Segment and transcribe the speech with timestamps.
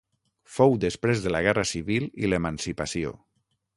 [0.53, 3.13] Fou després de la Guerra Civil i l'emancipació.